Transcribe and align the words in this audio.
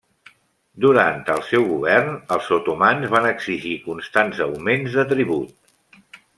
Durant 0.85 1.19
el 1.33 1.43
seu 1.49 1.67
govern 1.73 2.09
els 2.37 2.49
otomans 2.57 3.13
van 3.17 3.29
exigir 3.35 3.77
constants 3.87 4.43
augments 4.49 5.01
de 5.01 5.09
tribut. 5.17 6.13